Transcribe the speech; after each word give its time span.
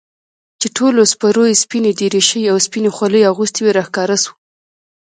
چې 0.59 0.67
ټولو 0.77 1.01
سپرو 1.11 1.43
يې 1.49 1.55
سپينې 1.63 1.91
دريشۍ 1.99 2.43
او 2.51 2.57
سپينې 2.65 2.89
خولۍ 2.95 3.21
اغوستې 3.31 3.59
وې 3.61 3.71
راښکاره 3.77 4.17
سوه. 4.23 4.33